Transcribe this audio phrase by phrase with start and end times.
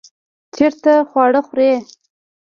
[0.55, 1.71] چیرته خواړه خورئ؟